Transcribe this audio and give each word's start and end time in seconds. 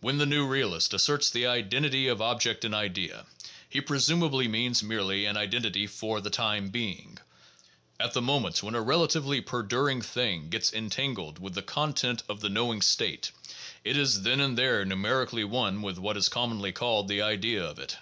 When 0.00 0.16
the 0.16 0.24
new 0.24 0.46
realist 0.46 0.94
asserts 0.94 1.28
the 1.28 1.46
identity 1.46 2.08
of 2.08 2.22
object 2.22 2.64
and 2.64 2.74
idea, 2.74 3.26
he 3.68 3.82
presumably 3.82 4.48
means 4.48 4.82
merely 4.82 5.26
an 5.26 5.36
identity 5.36 5.86
for 5.86 6.22
the 6.22 6.30
time 6.30 6.70
being. 6.70 7.18
At 8.00 8.14
the 8.14 8.22
moments 8.22 8.62
when 8.62 8.74
a 8.74 8.80
relatively 8.80 9.42
perduring 9.42 10.00
"thing" 10.00 10.48
gets 10.48 10.72
entangled 10.72 11.38
with 11.38 11.52
"the 11.52 11.60
content 11.60 12.22
of 12.30 12.40
the 12.40 12.48
knowing 12.48 12.80
state," 12.80 13.30
it 13.84 13.98
is 13.98 14.22
then 14.22 14.40
and 14.40 14.56
there 14.56 14.86
nu 14.86 14.96
merically 14.96 15.44
one 15.46 15.82
with 15.82 15.98
what 15.98 16.16
is 16.16 16.30
commonly 16.30 16.72
called 16.72 17.08
the 17.08 17.20
idea 17.20 17.62
of 17.62 17.78
it. 17.78 17.98